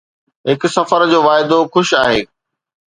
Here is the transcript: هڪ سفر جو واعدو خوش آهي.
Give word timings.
هڪ 0.49 0.61
سفر 0.75 0.99
جو 1.11 1.19
واعدو 1.27 1.59
خوش 1.73 1.89
آهي. 2.05 2.21